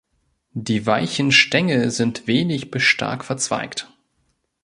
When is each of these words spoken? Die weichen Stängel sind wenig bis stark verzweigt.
Die 0.55 0.87
weichen 0.87 1.31
Stängel 1.31 1.91
sind 1.91 2.25
wenig 2.25 2.71
bis 2.71 2.81
stark 2.81 3.23
verzweigt. 3.23 3.93